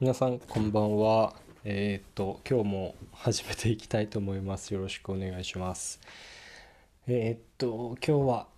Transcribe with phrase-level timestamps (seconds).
[0.00, 1.34] 皆さんこんばんは。
[1.62, 4.74] えーっと今日も始めていきたいと思います。
[4.74, 6.00] よろしくお願いします。
[7.06, 8.48] えーっと今日は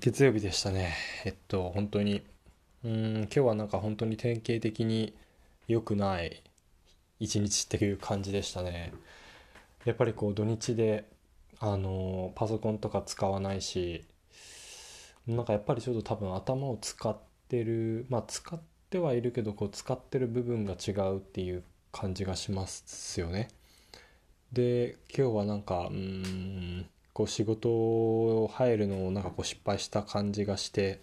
[0.00, 0.94] 月曜日でしたね。
[1.26, 2.22] えっと本当に
[2.82, 5.14] うん今日はなんか本当に典型的に
[5.68, 6.42] 良くない
[7.20, 8.94] 一日っていう感じでしたね。
[9.84, 11.04] やっぱりこう土日で
[11.60, 14.06] あのパソコンとか使わないし、
[15.26, 17.14] なんかやっぱりちょっと多分頭を使っ
[17.46, 23.48] てるまあ使っててはいるけどこう使ってる部分が違うっていう感じがしますよね。
[24.52, 31.00] で今日はなんかうんこう仕事を入るのをなんかこう失敗した感じがして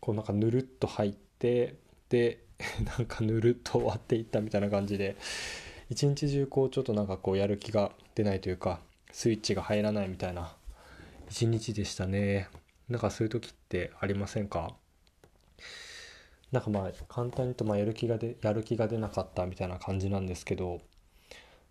[0.00, 1.76] こうなんかぬるっと入って
[2.08, 2.44] で
[2.98, 5.16] なんかぬるっと終わっていったみたいな感じで
[5.90, 8.80] 一日中こうちょっとなんかこうやる気が出ないというか
[9.12, 10.56] スイッチが入らないみたいな
[11.28, 12.48] 一日でしたね。
[12.88, 14.76] なんかそういう時ってありませんか？
[16.56, 20.80] なんかまあ簡単に言うとまあやる気がでやる気が出なかったみたいな感じなんですけど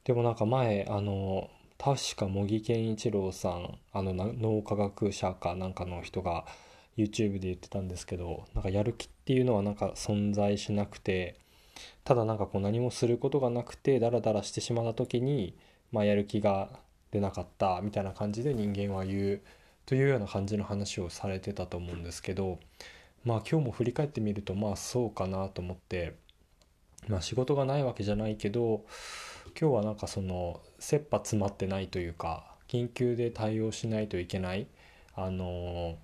[0.04, 6.46] でもなんか前あの確か茂木健一郎さんあの脳科学者かなんかの人が
[6.98, 11.40] YouTube で言ってたんですけどなんかやる気っていうのはなんか存在しなくて
[12.04, 15.58] ただなんかこう何もすることがなくてダラダラしてしまった時に
[15.92, 16.70] まあやる気が
[17.09, 19.42] 出なかったみたいな感じで人間は言う
[19.88, 22.59] というような感じの話をされてたと思うんですけど
[23.26, 26.16] まあ今日も振り返ってみるとまあそうかなと思って
[27.08, 28.86] まあ仕事がないわけじゃないけど
[29.59, 34.68] 今日はなんかその切羽詰まってないというか緊急で対応しないといけない
[35.16, 35.98] あの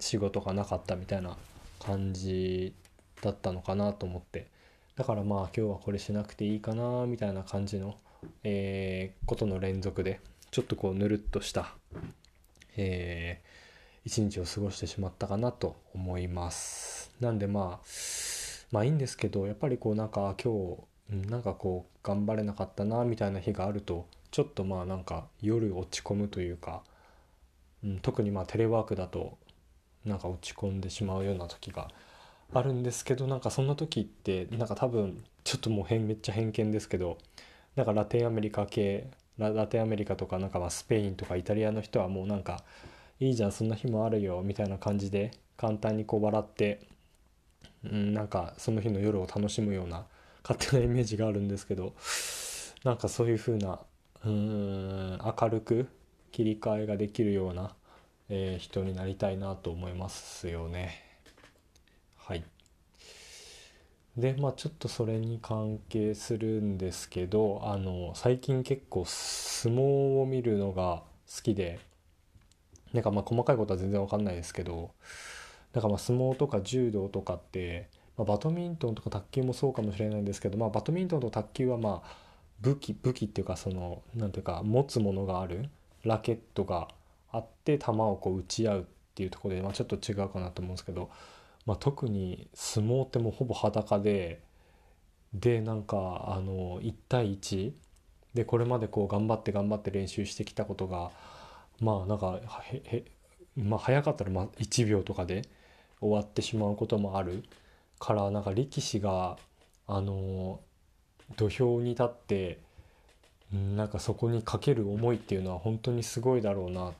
[0.00, 1.36] 仕事がなかったみたいな
[1.80, 2.74] 感じ
[3.22, 4.48] だったのかなと思って。
[4.96, 7.98] だからまあ今日はこれしなくていいかなみたいな感じの、
[8.42, 11.74] えことの連続でちょっとこうぬるっとした、
[12.78, 13.65] えー
[14.06, 17.10] 一日を過ごしてしまったかなと思います。
[17.20, 17.86] なんでまあ
[18.70, 20.76] まあいいんですけどやっぱりこうなんか今
[21.10, 26.82] 日なんかこう頑張れなかったなみたいな日があるとちょっとまあなんか夜落ち込むというか、
[27.82, 29.38] うん、特にまあテレワークだと
[30.04, 31.88] なんか落ち込んでしまうような時が
[32.54, 37.18] あるんですけどなんかそんな時ってなんか多分ちょっともう変めっちゃ偏見ですけど
[37.74, 42.62] なんかラテンアメリカ系ララテンアメリカとかなんかまあスペインとかイタリアの人はもうなんか
[43.20, 46.86] いいじゃんそんな日もあるよみたいな感じで簡単にこう笑って、
[47.84, 50.06] うん、なんかその日の夜を楽しむような
[50.48, 51.94] 勝手なイメージがあるんですけど
[52.84, 53.80] なんかそういう風な
[54.24, 55.88] うーん明るく
[56.32, 57.74] 切り替えができるような、
[58.28, 61.02] えー人になりたいなと思いますよね。
[62.16, 62.44] はい。
[64.16, 71.02] でまあちょっとそれに関係するんですけどあの最近結構相撲を見るのが
[71.32, 71.78] 好きで
[72.92, 74.90] なんかまあ細かいことは全然わかんないですけど
[75.72, 82.16] なんかまあ相撲とか柔道とかって、まあ、バドミントンとか卓球もそうかもしれないんですけど、まあ、バドミントンと卓球はまあ
[82.60, 85.68] 武器武器っていうかそのなんていうか持つものがある
[86.04, 86.88] ラケットが
[87.30, 91.10] あって球をこう打ち合うっていうところで、まあ、ちょっと違うかなと思うんですけど、
[91.66, 94.40] まあ、特に相撲ってもうほぼ裸で
[95.34, 95.96] でなんか
[96.28, 97.72] あの1対1
[98.34, 101.10] でこれまでこう頑張って頑張って練習してきたことが
[101.80, 102.40] まあなんか、
[103.56, 105.42] まあ、早かったらまあ1秒とかで
[106.00, 107.44] 終わってしまうこともある
[107.98, 109.36] からなんか力士が
[109.86, 110.60] あの
[111.36, 112.60] 土俵に立って
[113.52, 116.92] なんかそこにかける思いっていうのは本当にすごいだろうなっ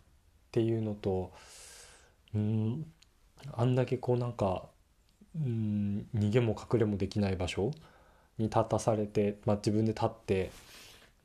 [0.53, 1.32] ていうのと
[2.34, 2.86] うん
[3.53, 4.65] あんだけこうなんか
[5.34, 7.72] うん逃げも隠れもできない場所
[8.38, 10.50] に立たされて、まあ、自分で立って、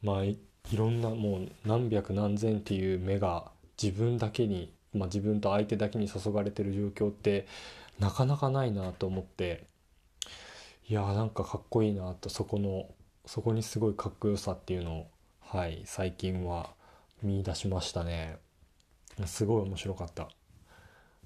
[0.01, 0.23] まあ、
[0.72, 3.52] いろんなもう何百何千っていう目が
[3.82, 7.46] 自分だけに、まあ、自分と相手だけに注がれてる状況って
[8.00, 9.66] なかなかないなと思って
[10.88, 12.86] いやーなんかかっこいいなとそこの
[13.26, 15.08] そこにすごいかっこよさっていうのを
[15.42, 16.70] はい最近は
[17.22, 18.38] 見出しましたね。
[19.26, 20.30] すごい面白かった。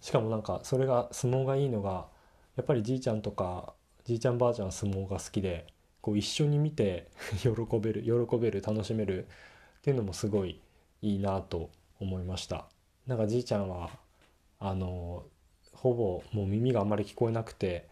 [0.02, 2.08] しかもなんかそれが相撲がいいのが
[2.58, 3.74] やっぱりじいちゃんとか
[4.04, 5.68] じいちゃんばあちゃんは相撲が好きで
[6.06, 7.08] こう一緒に見て
[7.42, 7.50] 喜
[7.80, 9.28] べる喜べる楽しめるっ
[9.82, 10.62] ていうのもすごい
[11.02, 12.68] いいなと思いました。
[13.08, 13.90] なんかじいちゃんは
[14.60, 15.24] あの
[15.74, 17.88] ほぼもう耳があんまり聞こえなくて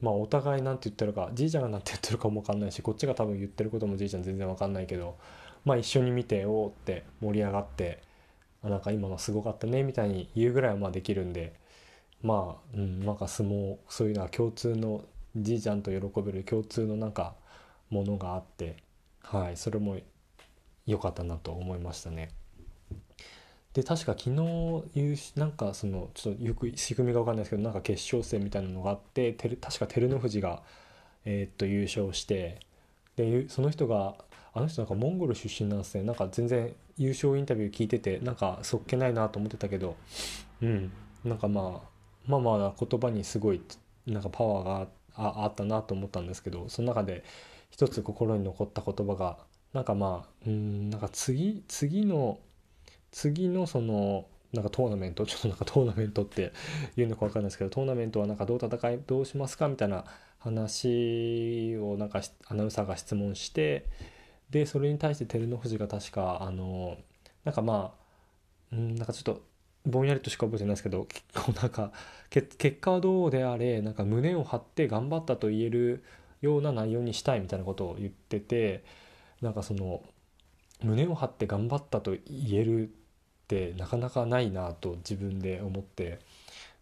[0.00, 5.16] まあお互いなんて言ってるかじいちゃんがなんて言ってるかも分かんないしこっちが多分言ってることもじいちゃん全然分かんないけど
[5.64, 7.98] まあ一緒に見ておーって盛り上がって
[8.62, 11.54] あなんか今のすごかったねみたいに言うぐらいはまあできるんで
[12.22, 17.34] まあ、うん、なんか相撲そういうのは共通のじいちゃんと喜べる共通のなんか
[17.90, 18.76] ものがあって
[19.22, 19.98] はいそれも
[20.86, 22.30] 良かったなと思いましたね。
[23.74, 30.62] で確か昨日なんかそのちょっとよく仕組みが分かんないですけどなんか決勝戦みたいなのがあって確か照ノ富士が
[31.24, 32.60] えーっと優勝して
[33.16, 34.14] でその人が
[34.54, 39.96] あの人なんかモンゴル出身なんですねなんか全然優勝インタビュー聞いててなんかそっけないなと思ってたけど
[40.62, 40.90] うん
[41.24, 41.88] なんかまあ
[42.26, 43.60] まあまあ言葉にすごい
[44.06, 47.24] なんかパワーがああったなと思ったんですけどその中で
[47.70, 49.38] 一つ心に残った言葉が
[49.72, 52.38] なんかまあうんなんか次次の
[53.12, 56.52] 次のそのなんかトーナメントちょっとなんかトーナメントって
[56.96, 60.04] 言うのか分かんないですけどトーナメントはなんかどう戦いどうしますかみたいな
[60.38, 63.86] 話をなんかアナウンサーが質問して
[64.50, 66.96] でそれに対して照ノ富士が確かあの
[67.44, 67.94] なんかま
[68.72, 69.42] あうんなんかちょっと
[69.86, 71.92] ぼんやりとしか覚えてないですけど 結構なんか
[72.30, 76.04] 結果はどうであれなんか胸を張って頑張ったと言える
[76.40, 78.84] ような内容にしたいみたいなことを言ってて
[79.40, 80.02] なんかその
[80.82, 82.90] 胸を張って頑張ったと言えるっ
[83.48, 86.20] てなかなかないなと自分で思って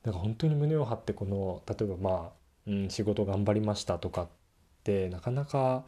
[0.05, 2.31] なんか本当に胸を張ってこの例えばまあ、
[2.67, 4.29] うん、仕事頑張りましたとかっ
[4.85, 5.85] てなかなか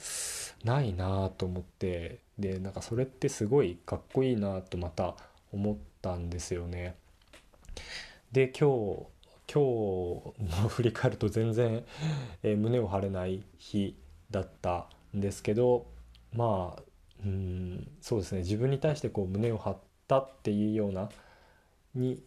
[0.65, 5.15] ないなと思ってでなんかそれってすごいかっこいいなとまた
[5.53, 6.97] 思ったんですよね。
[8.33, 9.07] で今日
[9.53, 9.63] 今
[10.37, 11.85] 日の振り返ると全然、
[12.43, 13.97] えー、胸を張れない日
[14.31, 15.87] だったんですけど
[16.35, 16.83] まあ
[17.25, 21.11] うんそうですね自分に対してこう胸を張ったっていうような
[21.95, 22.23] に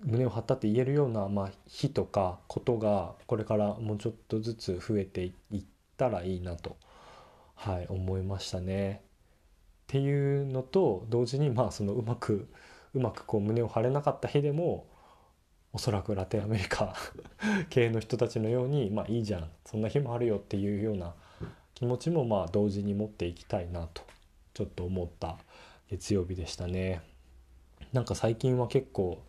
[0.00, 5.64] 胸を張ったって言えるような、まあ、日とかことがこれからもうちょっとずつ増えていっ
[5.96, 6.76] たらいいなと、
[7.54, 9.02] はい、思いましたね。
[9.02, 12.48] っていうのと同時にまあそのうまく
[12.94, 14.86] うまくこう胸を張れなかった日でも
[15.72, 16.94] おそらくラテンアメリカ
[17.70, 21.14] 系の人たちのようにまあいいじゃんそんな日もあるよっていうような
[21.74, 24.02] 気持ちもまあ同時に持っていきたいなと
[24.54, 25.38] ちょっと思った
[25.90, 27.00] 月曜日でしたね。
[27.92, 29.22] なんか最近は結構、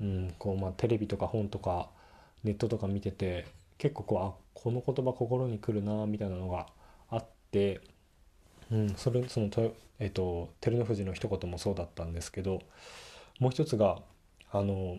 [0.00, 1.90] うん、こうまあテレビとか本とか
[2.44, 3.46] ネットとか見てて
[3.78, 6.66] 結構こうあこの言葉心にくるなみたいなのが
[7.08, 7.80] あって、
[8.70, 9.48] うん、それその
[10.00, 12.62] えっと、照ノ富士の一言もそうだったんですけど
[13.40, 13.98] もう一つが
[14.52, 14.98] あの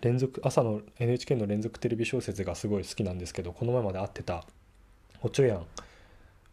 [0.00, 4.44] 連続朝の NHK の連続テレビ小説がすごい好きなんですけどこの前まで会ってた
[5.22, 5.66] 「おちょやん」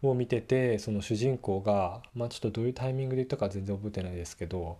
[0.02, 4.78] を見ててその主人公がまあちょっとどういうタイミングで言ったか全然覚えてないですけど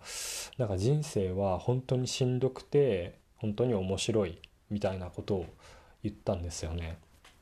[0.57, 4.39] なんか人生は本当にしんどくて本当に面白い
[4.69, 5.45] みたいなことを
[6.03, 6.97] 言ったんですよね。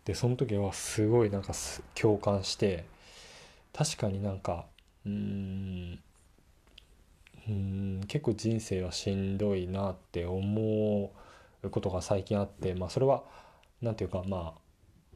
[0.05, 1.53] でその時はすごいなんか
[1.95, 2.85] 共感して
[3.73, 4.65] 確かになんか
[5.05, 5.99] うん
[7.47, 10.80] うん結構人生はしんどいなって思う
[11.69, 13.23] ことが最近あってまあそれは
[13.81, 14.55] 何て言うかま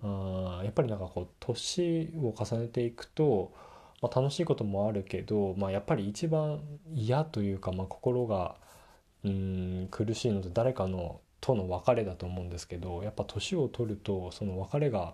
[0.03, 3.53] ああやっぱりなんかこう年を重ねていくと、
[4.01, 6.61] まあ、楽しいこともあるけど、まあ、やっぱり一番
[6.93, 8.55] 嫌というか、まあ、心が
[9.23, 15.13] うん苦しいので誰かのとの別れだと思うんですけどやっぱ年を取るとその別れが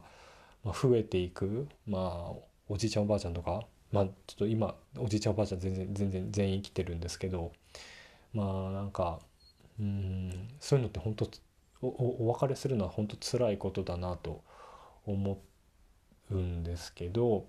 [0.65, 2.33] 増えていくまあ
[2.69, 7.51] おじいちゃんおばあちゃんとかまあちょっと今おじいちゃんおばあちゃん全然全然全員生きてるんですけど
[8.33, 9.19] まあなんか
[9.81, 10.49] うん。
[10.59, 11.29] そういうのって本当
[11.81, 14.43] おお別れするのは本当辛いことだなと
[15.05, 15.41] 思
[16.29, 17.47] うんですけど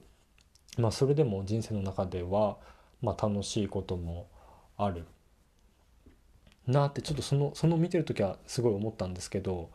[0.78, 2.56] まあそれでも人生の中では、
[3.02, 4.28] まあ、楽しいことも
[4.78, 5.04] ある
[6.66, 9.70] なってちょっとそのその見てる時はすごい思ったんですけど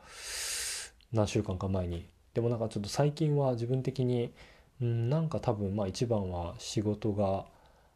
[1.14, 2.08] 何週間か前に。
[2.34, 4.32] でもなんかちょっと最近は自分的に
[4.82, 7.46] うん、なんか多分まあ一番は仕事が、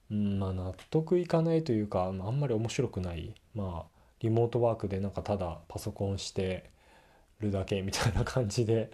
[0.10, 3.91] うん、まあ納得いかないというか、まあ、あんまり面白くないまあ
[4.22, 6.70] リモートワークでなんかただパソコンして
[7.40, 8.92] るだけみたいな感じで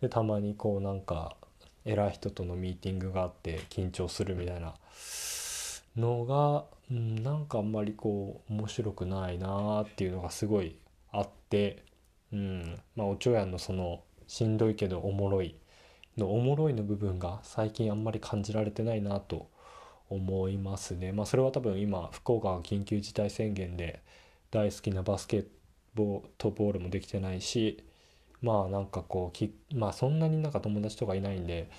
[0.00, 1.36] でたまにこうなんか
[1.84, 4.74] 偉い人とのミーティングがあって緊張するみたいな
[5.96, 10.76] のが、うん、なんかあんまりこう面白くないなっていうのがすごい
[11.12, 11.82] あって、
[12.32, 15.56] うんまあ、おちょやんのそのしんどいけどおもろい
[16.18, 19.48] のおもろいの部分が最近あんまり感じられてないなと
[20.10, 21.12] 思いますね。
[21.12, 24.02] まあそれは多分今福岡が緊急事態宣言で
[24.50, 25.46] 大好きなバスケッ
[26.38, 27.84] トボールもできてないし
[28.40, 31.70] まあなんかこうきまあそんなになんか友達とかいないんで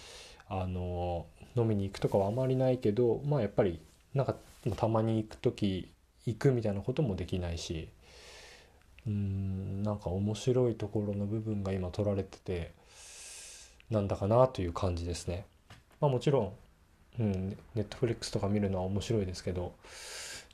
[0.47, 3.79] あの飲みに行くとかはあまりないけどまあやっぱり
[4.13, 4.35] なんか
[4.75, 5.91] たまに行く時
[6.25, 7.89] 行くみたいなこともできないし
[9.07, 12.73] うんなんか面白いところの部分が今取られてて
[13.89, 15.45] なんだかなという感じですね。
[15.99, 16.53] まあもちろん、
[17.19, 19.73] うん、ネットフリックスとか見るのは面白いですけど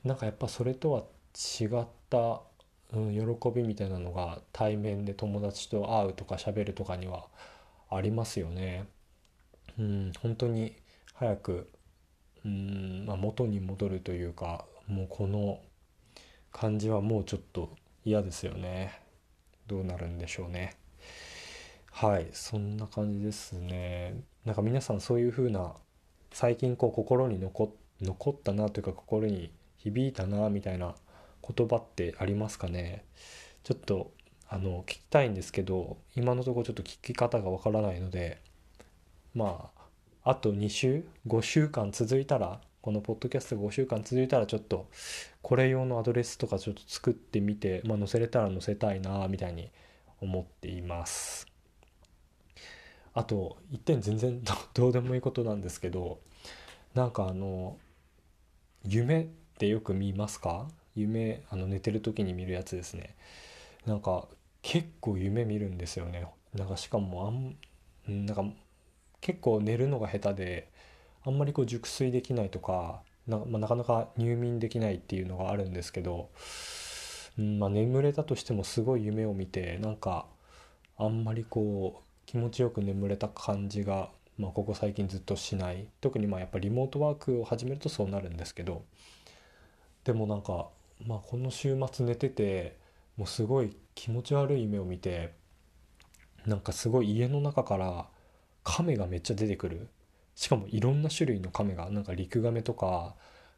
[0.04, 1.04] なんかやっぱそれとは
[1.36, 2.42] 違った、
[2.94, 7.28] うん、喜びみたいなのが対面で友達と会うとか喋るとかには
[7.90, 8.88] ありますよね。
[9.78, 10.76] うん、本当に
[11.14, 11.70] 早く、
[12.46, 15.60] うんまあ、元に戻るというかもうこの
[16.52, 17.76] 感じはもうちょっと
[18.06, 19.02] 嫌ですよね。
[19.68, 20.78] どうなるんでしょうね。
[21.92, 25.76] はいそんな感じですねなんか皆さんそういう風な
[26.34, 30.94] 最近こう心に残残ったなというか心に響いたなみたいな
[31.48, 33.04] 言葉ってありますかね？
[33.64, 34.12] ちょっと
[34.48, 38.40] あの聞きたいんですけど今のところちょっと聞き方がわからないので
[39.34, 39.70] ま
[40.24, 44.88] ああと2週5週間続いたらこのポッドキャスト5週間続いたらちょっと
[45.42, 49.72] これ用のアドレスとかちょっと作ってみて、まあ、載せれたら載せたいなみたいに
[50.22, 51.48] 思っています。
[53.14, 54.42] あと一点全然
[54.76, 56.20] どうでもいいことなんですけど
[56.94, 57.78] なんかあの
[58.84, 59.26] 夢っ
[59.58, 60.68] てよく見ますか？
[60.96, 63.16] 夢あの寝てる時に見るやつですね。
[63.86, 64.28] なんか
[64.62, 66.26] 結構夢見るんですよね。
[66.54, 68.46] なんかしかもあんなんか
[69.22, 70.72] 結構寝るのが下手で
[71.24, 76.30] あんまりこう熟睡できないとかな,、まあ、なかなか入眠できないっていうのがあるんですけど、
[77.38, 80.28] うんまあ、眠れたとしてもすごい夢を見てなんか
[80.98, 85.88] あんまりこう気持ちよく眠れた感じが、まあ、ここ最近ずっとしない。
[86.00, 88.84] 特にまあやっぱリモートワークを始めるとそうなるんですけど
[90.06, 90.70] でもなんか、
[91.04, 92.78] まあ、この週末寝てて
[93.18, 95.34] もうすごい気持ち悪い夢を見て
[96.46, 98.08] なんかすごい家の中から
[98.64, 99.88] 亀がめっちゃ出てくる。
[100.36, 103.16] しかもいろんな種類の亀がなんかリクガメとか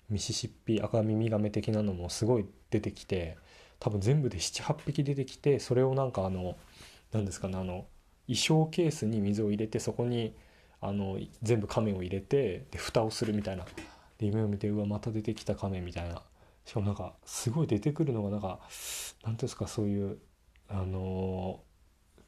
[0.10, 3.36] ミシシッピアカミミガメ的なのもすごい出てきて
[3.79, 6.56] 多分全部で78匹出てきてそれをなんかあの
[7.12, 7.86] 何ですかねあの
[8.27, 10.36] 衣装ケースに水を入れてそこに
[10.82, 13.65] あの全部亀を入れてで蓋をするみたいな。
[14.20, 16.22] で夢を見てうわまた出てきた亀みたいな。
[16.68, 18.60] しかもなんかすごい出てくるのがなんか
[19.24, 20.18] 何ていうんですかそういう
[20.68, 21.62] あの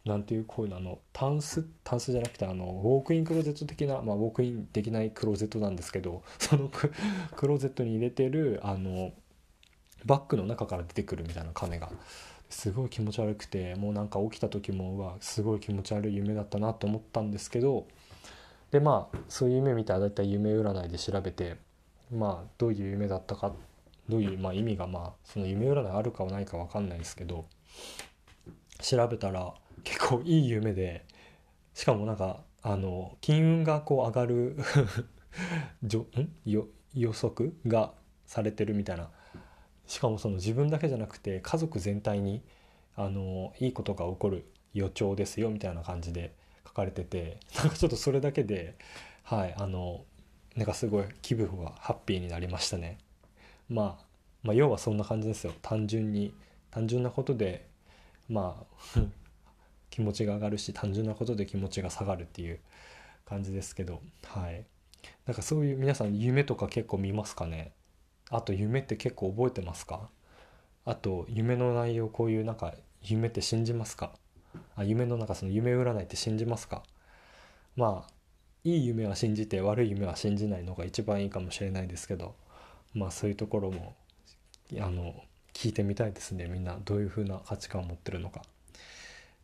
[0.06, 1.68] なんていうこういうのあのタンス？
[1.84, 6.88] タンスじゃなくてあのウォークインクローゼット的なまあウォークインできないクローゼットなんですけど そのク
[7.48, 9.12] ローゼットに入れてるあの
[10.06, 11.92] バッグの中から出てくるみたいな亀が
[12.50, 17.88] すごい気持ち悪くてもうなんか起きた時もうわすごい気持ち悪い夢だったなと思ったんですけど
[18.72, 21.58] でまあそういう夢見たら大体夢占いで調べて
[22.10, 23.54] まあどういう夢だったか
[24.10, 27.46] どういう、まあ、意味がまあその夢占いあるかはないか分かんないですけど
[28.82, 31.06] 調べたら結構いい夢で
[31.74, 34.58] しかもなんかあの金運がこう上がる
[35.84, 36.30] じょん？
[36.46, 37.94] よ予測が
[38.26, 39.10] されてるみたいな
[39.86, 42.42] しかもその自分だけじゃなくて家族全体に
[42.96, 46.34] あのいいことが起こる予兆ですよみたいな感じで
[46.68, 48.76] 書かれててなんかちょっとそれだけで
[49.24, 50.04] はいあの
[50.56, 52.98] なんかすごい気分はハッピーになりましたね。
[53.70, 54.06] まあ、
[54.44, 55.54] まあ要はそんな感じですよ。
[55.62, 56.34] 単純に
[56.72, 57.68] 単純なことで
[58.28, 59.00] まあ
[59.90, 62.60] 気持ちが上がるし単純なことで気持ちが下がるっていう
[63.26, 64.66] 感じですけどはい。
[65.26, 67.72] なんかそういう皆さん夢とか結構見ますかね？
[68.30, 70.10] あと夢って結構覚えてますか？
[70.86, 74.14] あと夢の内容こういうなんか夢って信じますか？
[74.76, 76.84] あ夢の中その夢占いって信じますか？
[77.76, 78.14] まあ
[78.64, 82.36] いい夢は信じて悪い夢は信じないのが一番いいかもしれないですけど
[82.94, 83.96] まあそういうところも
[84.80, 85.16] あの
[85.54, 86.48] 聞いてみたいですね。
[86.48, 88.42] みんなどういう風な価値観を持ってるのか。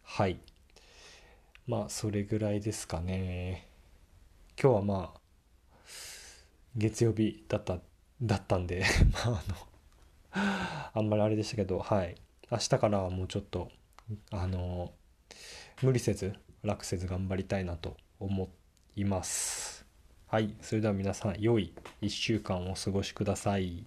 [0.03, 0.37] はい。
[1.67, 3.67] まあそれぐらいですかね。
[4.61, 5.19] 今日はまあ
[6.75, 7.79] 月曜日だった
[8.21, 9.43] だったんで まあ
[10.31, 12.15] あのあんまりあれでしたけどはい。
[12.51, 13.71] 明日からはもうちょっと
[14.29, 14.93] あの
[15.81, 18.49] 無理せず楽せず頑張りたいなと思
[18.95, 19.74] います。
[20.35, 20.53] はい。
[20.59, 23.85] それでは皆さん良い1週間をお過ごしください。